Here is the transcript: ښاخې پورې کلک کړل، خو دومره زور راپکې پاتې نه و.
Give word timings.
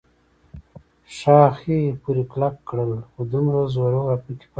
ښاخې 1.15 1.79
پورې 2.01 2.23
کلک 2.31 2.55
کړل، 2.67 2.91
خو 3.09 3.21
دومره 3.31 3.59
زور 3.73 3.91
راپکې 3.93 4.25
پاتې 4.27 4.45
نه 4.47 4.47
و. 4.47 4.49